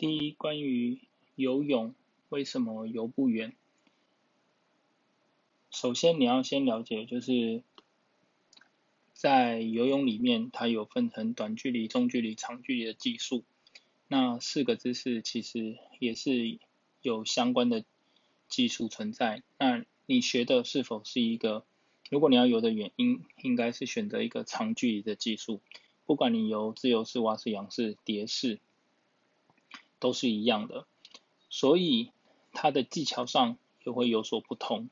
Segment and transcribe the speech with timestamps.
[0.00, 0.98] 第一，关于
[1.34, 1.94] 游泳
[2.30, 3.52] 为什么游不远？
[5.70, 7.62] 首先你要先了解，就是
[9.12, 13.44] 在游泳里面，它有分成短距离、中距离、长距离的技术。
[14.08, 16.58] 那四个姿势其实也是
[17.02, 17.84] 有相关的
[18.48, 19.42] 技术存在。
[19.58, 21.62] 那你学的是否是一个？
[22.08, 25.60] 如果你要游得远，应应该是选择一个长距离的技术。
[26.06, 28.60] 不管你游自由式、蛙式、仰式、蝶式，
[30.00, 30.86] 都是一样的。
[31.48, 32.10] 所以
[32.52, 34.90] 它的技巧上也会有所不同。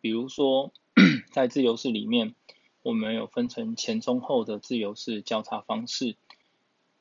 [0.00, 0.72] 比如说，
[1.30, 2.34] 在自由式里面，
[2.82, 6.16] 我们有分成前、中、后的自由式交叉方式。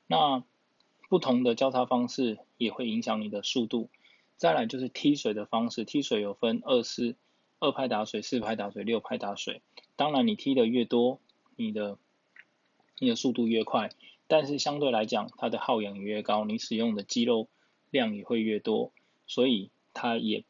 [0.05, 0.43] 那
[1.09, 3.89] 不同的交叉方式也会影响你的速度。
[4.35, 7.15] 再来就是踢水的方式，踢水有分二式、
[7.59, 9.61] 二拍打水、四拍打水、六拍打水。
[9.95, 11.19] 当然，你踢的越多，
[11.55, 11.97] 你的
[12.99, 13.91] 你的速度越快，
[14.27, 17.47] 但是相对来讲，它的耗氧也越高，你使用的肌肉
[17.89, 18.91] 量也会越多，
[19.25, 20.43] 所以它也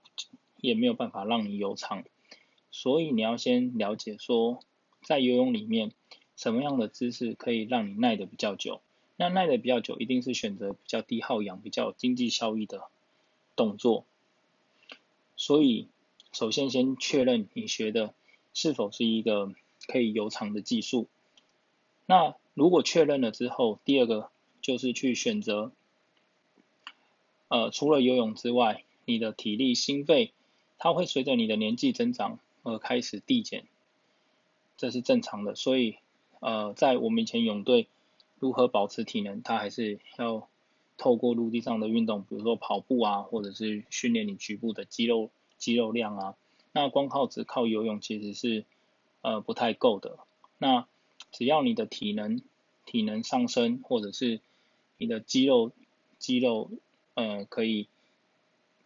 [0.60, 2.04] 也没有办法让你游长。
[2.72, 4.60] 所以你要先了解说，
[5.04, 5.92] 在游泳里面，
[6.36, 8.82] 什么样的姿势可以让你耐得比较久。
[9.16, 12.84] 那耐得比较久，一定是选择比较低耗氧、比较有经济效益的
[13.56, 14.06] 动作。
[15.36, 15.88] 所以，
[16.32, 18.14] 首先先确认你学的
[18.54, 19.54] 是否是一个
[19.88, 21.08] 可以游长的技术。
[22.08, 25.72] 那如果确认了之后，第二个就是去选择，
[27.50, 30.34] 呃，除了游泳之外，你的体力、心肺，
[30.80, 33.66] 它会随着你的年纪增长而开始递减，
[34.78, 35.54] 这是正常的。
[35.54, 35.98] 所以，
[36.40, 37.88] 呃，在我们以前泳队。
[38.40, 39.42] 如何保持体能？
[39.42, 40.48] 它还是要
[40.96, 46.36] 透过陆地上的运动，比如说跑步啊，或者是训练你局部的肌肉肌肉量啊。
[46.72, 48.64] 那光靠只靠游泳其实是
[49.24, 50.20] 呃不太够的。
[50.60, 50.86] 那
[51.38, 52.42] 只要你的体能
[52.86, 54.42] 体能上升，或者是
[54.98, 55.72] 你的肌肉
[56.18, 56.72] 肌肉
[57.14, 57.88] 呃可以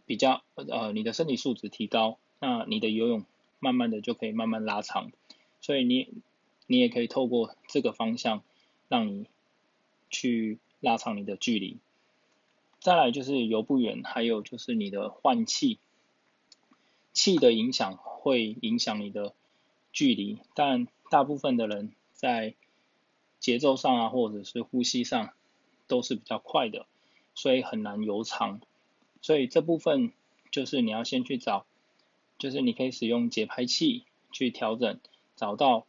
[0.06, 3.24] 比较呃你的身体素质提高，那你的游泳
[3.60, 5.12] 慢慢的就可以慢慢拉长。
[5.62, 6.10] 所以你
[6.68, 8.44] 你也可以透过这个方向
[8.90, 9.28] 让你。
[10.14, 11.78] 去拉长你的距离，
[12.82, 15.80] 再来就是游不远，还有就是你的换气，
[17.14, 19.34] 气的影响会影响你的
[19.94, 22.54] 距离，但大部分的人在
[23.40, 25.34] 节奏上啊，或者是呼吸上
[25.88, 26.86] 都是比较快的，
[27.34, 28.62] 所以很难游长，
[29.22, 30.12] 所以这部分
[30.52, 31.66] 就是你要先去找，
[32.38, 35.00] 就是你可以使用节拍器去调整，
[35.36, 35.88] 找到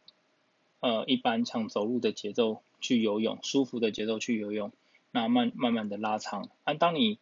[0.79, 2.63] 呃一般像走路的节奏。
[2.83, 4.73] 去游泳，舒服的节奏去游泳，
[5.11, 6.49] 那慢慢慢的拉长。
[6.65, 7.17] 那当你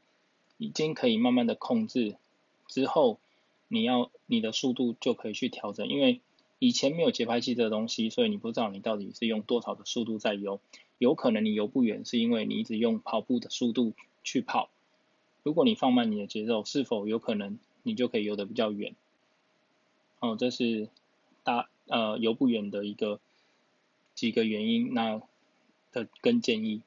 [0.57, 2.15] 已经可以慢慢的控制
[2.67, 3.19] 之后，
[3.67, 6.19] 你要你的速度就可以去调整，因为
[6.61, 10.61] 以前没有节拍器这个东西，所以你不知道你到底是用多少的速度在游。
[10.99, 14.69] 有可能你游不远，是因为你一直用跑步的速度去跑。
[15.41, 18.93] 如果你放慢你的节奏，是否有可能你就可以游得比较远？
[20.19, 20.87] 哦，这是
[21.43, 23.19] 大呃游不远的一个
[24.13, 24.93] 几个原因。
[24.93, 25.19] 那
[25.91, 26.83] 的跟建议。